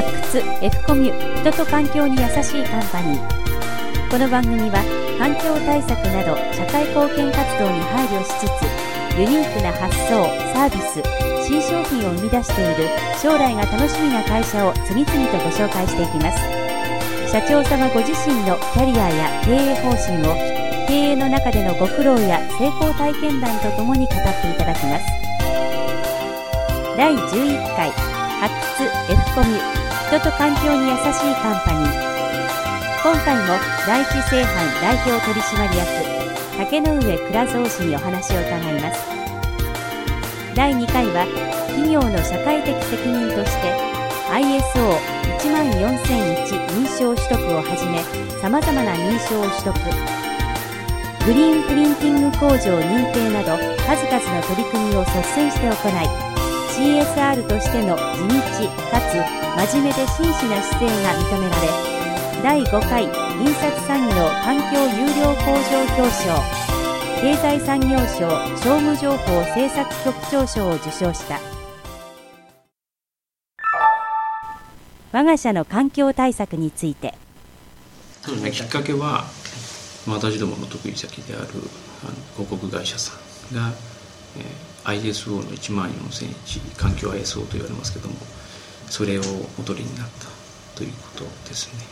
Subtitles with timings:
[0.00, 4.10] 発掘 F コミュ人と環境に優しいカンパニー。
[4.10, 4.80] この番組は
[5.20, 8.64] 環境対策など社会貢献活動に配慮しつつ
[9.20, 10.24] ユニークな発想
[10.56, 11.04] サービス
[11.44, 12.88] 新商品を生み出している
[13.20, 16.40] 将来が楽しみな会社を次々とご紹介していきます。
[17.30, 20.32] 社長様ご自身のキャリアや経営方針を
[20.88, 25.04] 経営の中でのご苦労や成功体験談とともに語っていただきます。
[26.96, 27.90] 第11回
[28.40, 29.89] 発掘 F コミュ。
[30.10, 31.02] 人と環境に優しい
[31.38, 31.88] カンパニー。
[33.00, 33.54] 今回も
[33.86, 34.44] 第一製販
[34.82, 35.86] 代表取締役
[36.58, 39.06] 竹上倉蔵氏にお話を伺います。
[40.56, 41.24] 第2回は
[41.68, 43.72] 企業の社会的責任として
[44.32, 48.02] ISO14001 認証取得をはじめ
[48.40, 49.72] さまざまな認証を取得。
[51.24, 55.72] グリーンプリンティング工場認定など数々の取り組みを率先して行
[56.26, 56.29] い
[56.74, 61.68] CSR としての地道かつ真面目で真摯な姿勢が認められ
[62.42, 66.60] 第5回印刷産業環境優良向上表彰
[67.20, 71.38] 経済産業省商務情報政策局長賞を受賞した。
[75.12, 77.14] 我が社の環境対策について。
[78.22, 79.24] そうね、きっかけは
[80.06, 81.46] 私どもの得意先である
[82.04, 83.12] あの広告会社さ
[83.52, 83.72] んが、
[84.38, 84.44] えー、
[84.84, 88.14] ISO の1万4001環境 ISO と言われますけども
[88.88, 89.22] それを
[89.58, 90.26] お取りになった
[90.76, 91.84] ということですね。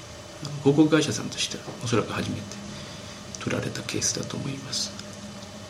[0.63, 2.43] 広告会社さんとしてはおそらく初めて
[3.41, 4.93] 取られたケースだと思います。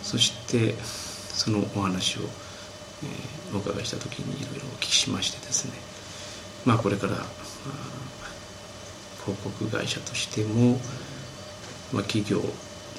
[0.02, 5.72] そしてそのお話を、えー、お伺いした時にいろいろお聞きしましてですね。
[6.64, 7.16] まあこれから
[9.24, 10.78] 広告会社としても、
[11.92, 12.40] まあ、企業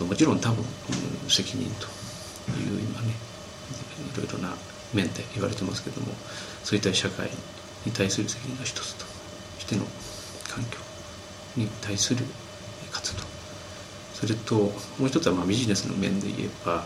[0.05, 0.63] もちろん多分
[1.27, 1.87] 責任と
[2.59, 3.28] いう今ね
[3.69, 4.53] いろいろな
[4.93, 6.07] 面で言われてますけども
[6.63, 7.29] そういった社会
[7.85, 9.05] に対する責任の一つと
[9.59, 9.83] しての
[10.47, 10.77] 環境
[11.55, 12.25] に対する
[12.91, 13.23] 活動。
[14.13, 16.83] それともう一つはまあビジネスの面で言えば、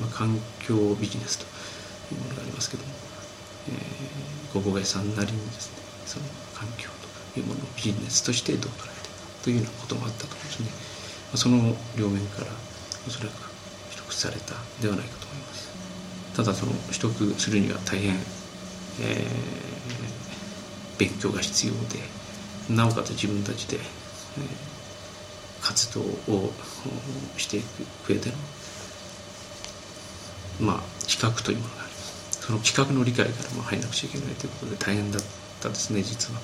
[0.00, 1.44] まあ、環境ビジネスと
[2.14, 2.90] いうものがありますけども、
[3.68, 6.24] えー、広告会社さんなりにですねその
[6.56, 6.88] 環境
[7.34, 12.48] というものをビジネスとしてどう捉えていくかというようなこともあったと思うんですね、まあ、その両面から
[13.06, 13.36] おそらく
[13.92, 15.71] 取得されたではないかと思います。
[16.36, 18.14] ただその取得するには大変、
[19.00, 22.00] えー、勉強が必要で
[22.74, 26.52] なおかつ自分たちで、えー、活動を
[27.36, 28.36] していく上での
[30.60, 31.92] まあ企画というものがあり
[32.30, 35.22] その企画の理解からも入らなくちゃいけないということで大変だっ
[35.60, 36.40] たですね実は、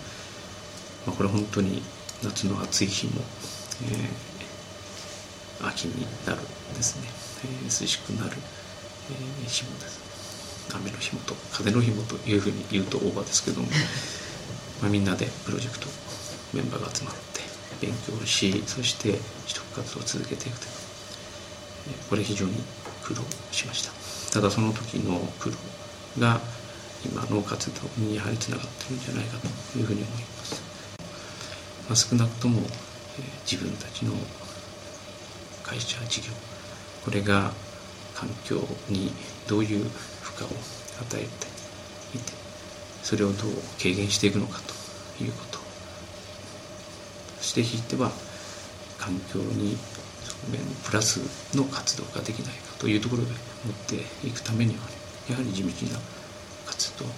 [1.06, 1.82] まあ、これ本当に
[2.22, 3.22] 夏の暑い日も、
[3.84, 6.40] えー、秋になる
[6.74, 7.08] ですね、
[7.44, 8.36] えー、涼しくなる、
[9.10, 9.98] えー、日もです。
[10.02, 10.08] ね
[10.74, 13.68] 雨の日もと風の日もというふうに言うとオーバーですけども、
[14.82, 15.88] まあ、みんなでプロジェクト
[16.52, 17.40] メンバーが集まって
[17.80, 19.20] 勉強しそして取
[19.54, 20.70] 得活動を続けていくという
[22.10, 22.62] これ非常に
[23.02, 23.92] 苦労しました。
[24.30, 25.56] ただその時の苦労
[26.18, 26.40] が
[27.04, 30.62] 今の活動にやはりつながってるんじゃないかというふうに思います、
[31.88, 34.12] まあ、少なくとも、えー、自分たちの
[35.62, 36.32] 会社事業
[37.04, 37.52] これが
[38.18, 38.56] 環境
[38.88, 39.12] に
[39.46, 39.84] どういう
[40.22, 40.50] 負荷を
[41.02, 41.24] 与えて
[42.16, 42.32] いて
[43.04, 43.36] それをどう
[43.80, 44.58] 軽減していくのか
[45.16, 45.58] ということ
[47.38, 48.10] そしてひいては
[48.98, 49.76] 環境に
[50.84, 51.20] プラス
[51.56, 53.38] の活動ができないかというところで持っ
[53.86, 54.80] ていくためには、
[55.28, 56.00] やはり地道な
[56.66, 57.12] 活動ま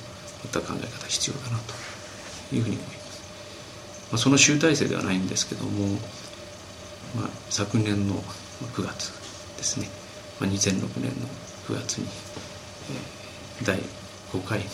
[0.52, 3.22] た考え方必要だなというふうに思います、
[4.12, 5.98] まあ、その集大成ではないんですけども、
[7.16, 8.16] まあ、昨年の
[8.74, 9.10] 9月
[9.56, 9.88] ですね、
[10.40, 11.28] まあ、2006年の
[11.68, 12.08] 9月に、
[13.60, 13.78] えー、第
[14.32, 14.64] 5回の、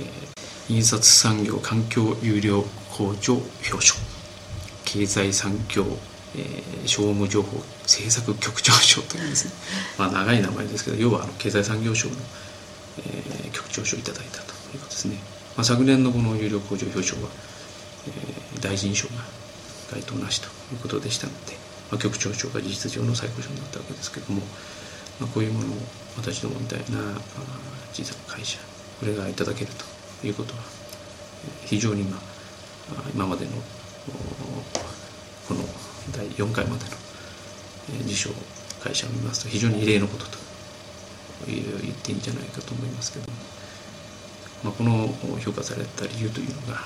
[0.00, 3.96] えー、印刷産業環境有料向上表彰
[4.84, 5.84] 経済産業
[6.36, 9.52] えー、商務情報政策局長賞というですね、
[9.98, 12.14] まあ、長い名前ですけど要はあの経済産業省の、
[12.98, 15.16] えー、局長賞をいただいたということですね、
[15.56, 17.30] まあ、昨年のこの有料工場表彰は、
[18.08, 19.14] えー、大臣賞が
[19.90, 21.56] 該当なしということでしたので、
[21.90, 24.42] まあ、局長賞が事実上の最高賞になったわけですけども、
[25.20, 25.70] まあ、こういうものを
[26.16, 27.18] 私どもみたいな
[27.92, 28.58] 小さな会社
[29.00, 29.70] これがいただける
[30.20, 30.60] ということは
[31.64, 32.20] 非常に、まあ、
[33.14, 33.52] 今までの
[35.48, 35.60] この
[36.12, 36.90] 第4回までの
[38.04, 38.30] 受賞
[38.82, 40.38] 会社を見ますと非常に異例のことと
[41.46, 41.62] 言っ
[41.94, 43.38] ていいんじゃないかと思いますけども、
[44.64, 46.80] まあ、この評価された理由というのが、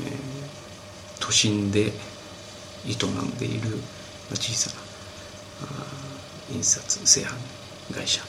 [0.00, 0.16] えー、
[1.20, 1.92] 都心で
[2.86, 3.78] 営んでいる
[4.30, 4.82] 小さな
[6.54, 7.34] 印刷製版
[7.94, 8.22] 会社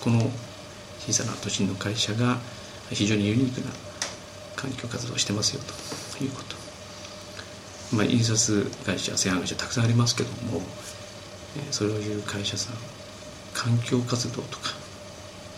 [0.00, 0.30] この
[1.00, 2.38] 小さな都心の会社が
[2.90, 3.70] 非常にユニークな
[4.56, 5.62] 環境活動をしてますよ
[6.18, 6.56] ということ。
[7.96, 10.62] まあ、印刷会社製版会社たくさんありますけども、
[11.56, 12.76] えー、そういう会社さん
[13.52, 14.70] 環境活動とか、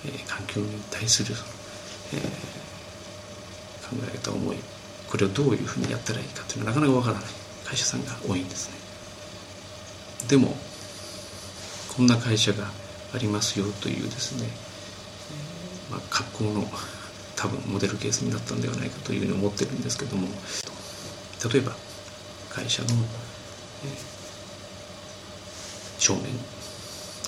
[0.06, 1.34] えー、環境に対する、
[2.14, 2.20] えー、
[3.90, 4.56] 考え方思い
[5.10, 7.24] これをどういうふうにやったらいいかというのはなかなかわからない
[7.72, 8.76] 会社さんが多いんですね。
[10.28, 10.54] でも
[11.96, 12.70] こんな会社が
[13.14, 14.46] ありますよというですね、
[15.90, 16.66] まあ、格好の
[17.34, 20.28] 多分モデルケースになったんではないかというふうに思ってるんですけども
[21.50, 21.72] 例えば
[22.50, 22.88] 会社の、
[25.98, 26.24] 正面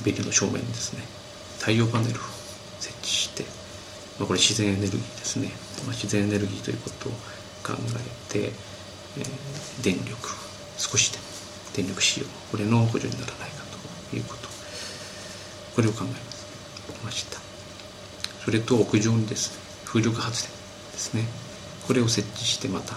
[0.05, 1.03] ビルの正面にですね。
[1.59, 2.23] 太陽パネルを
[2.81, 3.45] 設置して、
[4.19, 5.49] まあ、これ自然エネルギーですね、
[5.87, 7.13] まあ、自然エネルギーということを
[7.65, 8.53] 考えて、
[9.83, 10.17] 電力
[10.79, 11.25] 少しでも
[11.75, 13.65] 電力使用これの補助にならないか
[14.11, 14.49] ということ。
[15.75, 17.41] これを考えました。
[18.45, 20.51] それと屋上にですね風力発電
[20.93, 21.25] ですね。
[21.87, 22.97] これを設置してまた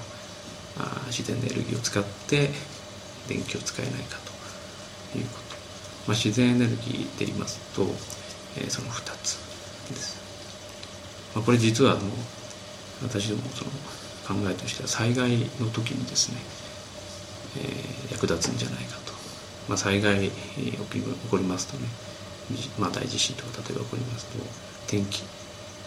[1.07, 2.49] 自然エネルギーを使って
[3.27, 4.17] 電気を使えないか
[5.11, 5.55] ということ、
[6.07, 7.83] まあ、自然エネルギーで言いますと、
[8.57, 9.37] えー、その2つ
[9.89, 10.21] です、
[11.35, 12.01] まあ、これ実はあの
[13.03, 13.71] 私どもその
[14.27, 16.37] 考えとしては災害の時にですね、
[17.63, 19.13] えー、役立つんじゃないかと、
[19.69, 21.01] まあ、災害起き起
[21.31, 21.87] こりますとね、
[22.77, 24.43] まあ、大地震とか例えば起こりますと
[24.87, 25.23] 天気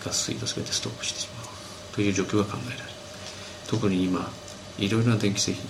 [0.04, 1.46] ガス水道全てストップしてしまう
[1.94, 3.00] という状況が考えられる。
[3.68, 4.28] 特に今
[4.78, 5.62] いろいろな電気製品、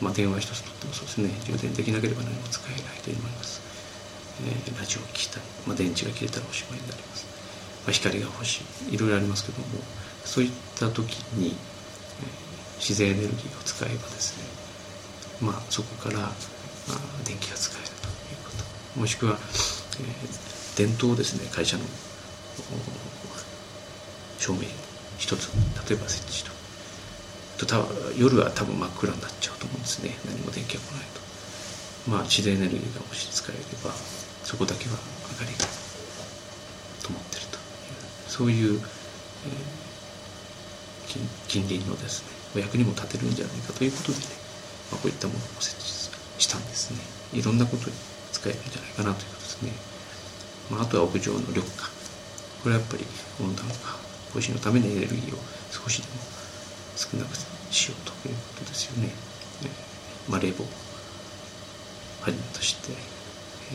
[0.00, 3.62] まあ、電話一つとってもそうですね充電できなければ何も使えないというのもあります、
[4.42, 7.26] えー、ラジオを聞きたい、まあ、電池が切れたらおしまいになります、
[7.86, 8.94] まあ、光が欲しい。
[8.94, 9.66] いろいろありますけども
[10.24, 11.54] そういった時に、
[12.78, 14.58] 自然エネルギーを使えばですね
[15.50, 16.30] まあそこから、まあ、
[17.24, 18.50] 電気が使えるというこ
[18.94, 19.00] と。
[19.00, 19.38] もしくは、
[20.00, 21.84] えー、電灯ですね会社の
[24.38, 24.60] 照明
[25.18, 25.50] 一つ。
[25.88, 27.66] 例えば設置と。
[27.66, 27.86] と
[28.16, 30.16] 夜は多分真っ暗になっちゃうと思うんですね。
[30.26, 31.20] 何も電気が来ないと。
[32.10, 33.92] まあ自然エネルギーがもし使えれば
[34.44, 34.96] そこだけは
[35.30, 35.66] 明かりが
[37.02, 37.62] 灯ってるという
[38.28, 38.80] そういう、えー、
[41.08, 44.24] 近隣のですねお役にも立てるんじゃないかということでね、
[44.92, 47.00] まあ、こういったものを設置したんですね。
[47.38, 47.96] いろんなことに
[48.32, 49.72] 使えるんじゃないかなということですね、
[50.70, 51.88] まあ、あとは屋上の緑化。
[52.62, 53.04] これはやっぱり
[53.40, 53.96] 温暖化
[54.34, 55.38] 防止のためにエネルギーを
[55.70, 56.20] 少しでも
[56.96, 57.36] 少なく
[57.70, 59.10] しようということですよね。
[60.28, 60.66] まあ、冷房を
[62.20, 62.92] はじめとして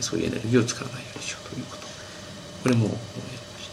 [0.02, 1.82] そういうエネルギーを使わないようにしようということ。
[2.62, 3.00] これもやりま
[3.58, 3.68] し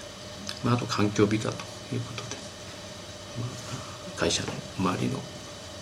[0.63, 1.55] た、まあ、あと環境美化と
[1.93, 2.40] いうことで、
[4.21, 5.17] 会社の周りの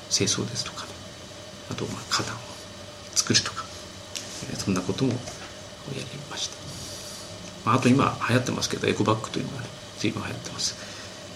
[0.09, 0.93] 清掃ですとか、ね、
[1.71, 2.39] あとまあ花壇を
[3.11, 3.65] 作るとか
[4.55, 5.17] そんなこともや
[5.99, 6.55] りました、
[7.69, 10.79] まあ、あと今流行ってますけどエコバッグというのがね随分流行ってます。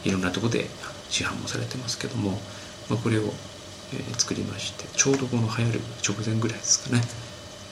[0.07, 0.67] いろんなとこで
[1.09, 2.31] 市販もされてますけども、
[2.89, 7.01] まあ、これを、えー、作りましてちょうどこの流行る直前ぐらいですかね、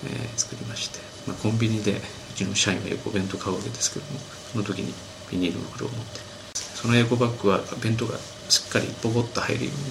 [0.06, 2.00] えー、作りまして、まあ、コンビニでう
[2.36, 4.94] ちの社員がエコ弁当買うわけですけどもその時に
[5.32, 6.31] ビニール袋を持って
[6.82, 8.18] そのエコバッグは弁当が
[8.50, 9.82] しっかりボコッと入るように、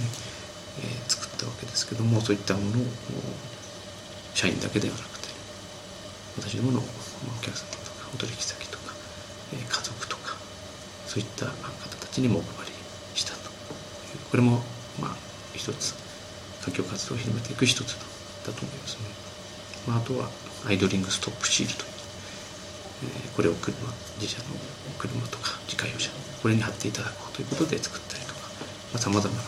[0.91, 2.85] え、作ったわけですけどもそういったものを
[4.35, 5.29] 社員だけではなくて
[6.39, 6.83] 私どものお
[7.43, 8.93] 客様とかお取引先とか、
[9.53, 10.35] えー、家族とか
[11.07, 11.53] そういった方
[12.01, 12.73] たちにもお配り
[13.15, 13.51] したと。
[14.31, 14.63] これも
[15.01, 15.17] まあ
[15.55, 15.95] 一つ
[16.65, 17.95] 環境活動を広めていく一つ
[18.47, 19.09] だと思いますね、
[19.89, 20.31] まあ、あとは
[20.67, 21.90] アイドリングストップシールド、えー、
[23.35, 23.77] これを車
[24.21, 24.45] 自社の
[24.99, 26.11] 車とか自家用車
[26.43, 29.43] これに貼っていただこうということで作ったりとかさまざ、まな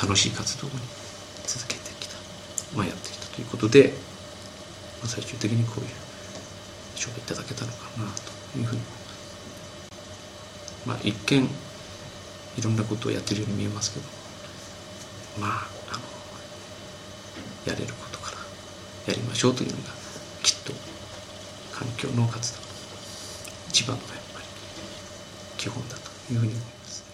[0.00, 0.72] 楽しい活動に
[1.44, 2.16] 続けてきた、
[2.76, 3.92] まあ、やってきたということで、
[5.00, 5.90] まあ、最終的にこういう
[6.94, 8.04] 賞をいただけたのかな
[8.52, 9.10] というふうに思いま
[9.90, 9.96] す。
[10.86, 11.48] まあ、一見
[12.56, 14.06] いろんなことをやってるように見えますけど
[15.40, 16.00] まああの
[17.66, 18.38] やれることから
[19.12, 19.82] やりましょうというのが
[20.42, 20.72] きっと
[21.78, 22.60] 環境の活動
[23.68, 24.46] 一番のやっぱり
[25.58, 27.04] 基本だというふうに思います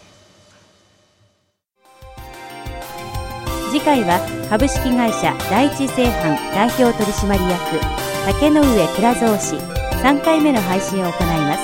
[3.71, 9.57] 次回は株式会社第一製版代表取締役竹上倉蔵氏
[10.03, 11.63] 3回目の配信を行います。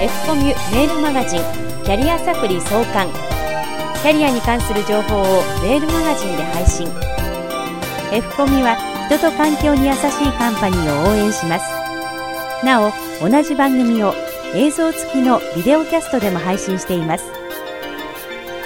[0.00, 1.40] F コミュメールマガジン
[1.84, 3.06] キャリアサプリ創刊。
[4.02, 6.88] キャリアに関する情報をメールマガジンで配信。
[8.12, 11.64] F コミは人と環境に優しいカンパニーを応援します。
[12.64, 14.14] なお同じ番組を
[14.54, 17.24] 映像付きのビデオキャストでも配信しています。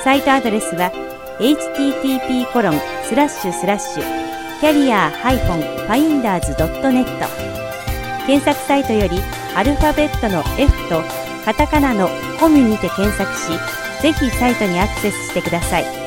[0.03, 0.91] サイトアドレスは
[1.41, 4.03] http コロンスラッシュスラッシュ
[4.61, 7.05] キャリア -finders.net
[8.27, 9.21] 検索サイトより
[9.55, 11.03] アルファベットの F と
[11.45, 13.49] カタカナのコミュにて検索し、
[14.03, 16.00] ぜひサイトにアクセスしてください。